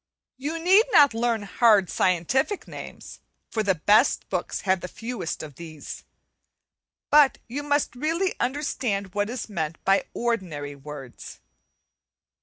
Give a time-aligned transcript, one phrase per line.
[0.37, 3.19] You need not learn hard scientific names,
[3.51, 6.05] for the best books have the fewest of these,
[7.11, 11.39] but you must really understand what is meant by ordinary words.